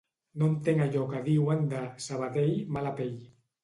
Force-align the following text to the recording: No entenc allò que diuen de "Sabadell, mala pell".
No 0.43 0.47
entenc 0.53 0.85
allò 0.85 1.03
que 1.13 1.23
diuen 1.29 1.71
de 1.77 1.85
"Sabadell, 2.09 2.55
mala 2.77 2.99
pell". 3.03 3.19